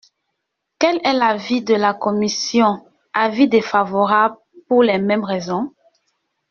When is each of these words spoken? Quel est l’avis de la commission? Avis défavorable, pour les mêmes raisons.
Quel 0.79 0.99
est 1.05 1.13
l’avis 1.13 1.61
de 1.61 1.75
la 1.75 1.93
commission? 1.93 2.83
Avis 3.13 3.47
défavorable, 3.47 4.35
pour 4.67 4.81
les 4.81 4.97
mêmes 4.97 5.23
raisons. 5.23 5.75